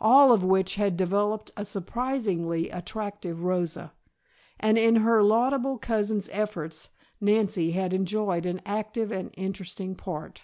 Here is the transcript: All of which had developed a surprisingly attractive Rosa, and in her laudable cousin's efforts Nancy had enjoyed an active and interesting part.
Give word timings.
All 0.00 0.30
of 0.30 0.44
which 0.44 0.76
had 0.76 0.96
developed 0.96 1.50
a 1.56 1.64
surprisingly 1.64 2.70
attractive 2.70 3.42
Rosa, 3.42 3.92
and 4.60 4.78
in 4.78 4.94
her 5.02 5.20
laudable 5.20 5.78
cousin's 5.78 6.28
efforts 6.30 6.90
Nancy 7.20 7.72
had 7.72 7.92
enjoyed 7.92 8.46
an 8.46 8.60
active 8.64 9.10
and 9.10 9.32
interesting 9.36 9.96
part. 9.96 10.42